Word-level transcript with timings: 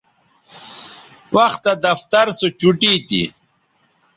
وختہ 1.35 1.73
دفتر 1.83 2.27
سو 2.39 2.47
چوٹی 2.59 2.93
تھی 3.07 3.23